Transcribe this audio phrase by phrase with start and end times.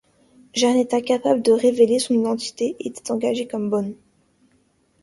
[0.55, 3.93] Jeanne est incapable de révéler son identité et est engagée comme bonne.